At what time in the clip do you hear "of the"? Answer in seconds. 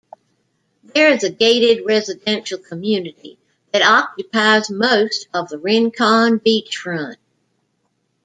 5.31-5.59